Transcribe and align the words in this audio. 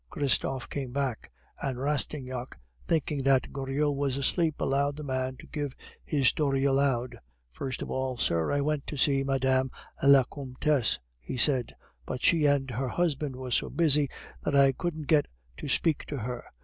Christophe 0.09 0.67
came 0.67 0.91
back; 0.91 1.31
and 1.61 1.77
Rastignac, 1.79 2.57
thinking 2.87 3.21
that 3.21 3.53
Goriot 3.53 3.93
was 3.95 4.17
asleep, 4.17 4.59
allowed 4.59 4.97
the 4.97 5.03
man 5.03 5.37
to 5.37 5.45
give 5.45 5.75
his 6.03 6.27
story 6.27 6.65
aloud. 6.65 7.19
"First 7.51 7.83
of 7.83 7.91
all, 7.91 8.17
sir, 8.17 8.51
I 8.51 8.61
went 8.61 8.87
to 8.87 9.23
Madame 9.23 9.69
la 10.01 10.23
Comtesse," 10.23 10.97
he 11.19 11.37
said; 11.37 11.75
"but 12.07 12.23
she 12.23 12.47
and 12.47 12.71
her 12.71 12.87
husband 12.89 13.35
were 13.35 13.51
so 13.51 13.69
busy 13.69 14.09
that 14.43 14.55
I 14.55 14.71
couldn't 14.71 15.05
get 15.05 15.27
to 15.57 15.67
speak 15.69 16.05
to 16.05 16.17
her. 16.17 16.45